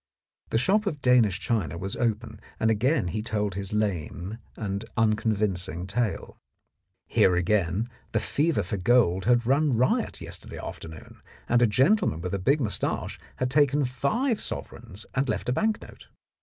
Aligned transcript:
The 0.49 0.57
shop 0.57 0.87
of 0.87 0.99
Danish 1.03 1.39
china 1.39 1.77
was 1.77 1.95
open, 1.95 2.39
and 2.59 2.71
again 2.71 3.09
he 3.09 3.21
told 3.21 3.53
his 3.53 3.71
lame 3.71 4.39
and 4.57 4.83
unconvincing 4.97 5.85
tale. 5.85 6.39
Here 7.05 7.35
again 7.35 7.87
the 8.11 8.19
fever 8.19 8.63
for 8.63 8.77
gold 8.77 9.25
had 9.25 9.45
run 9.45 9.77
riot 9.77 10.19
yesterday 10.19 10.57
afternoon, 10.57 11.21
and 11.47 11.61
a 11.61 11.67
gentleman 11.67 12.19
with 12.19 12.33
a 12.33 12.39
big 12.39 12.59
moustache 12.59 13.19
had 13.35 13.51
taken 13.51 13.85
five 13.85 14.41
sovereigns 14.41 15.05
and 15.13 15.29
left 15.29 15.49
a 15.49 15.53
bank 15.53 15.79
note. 15.83 16.07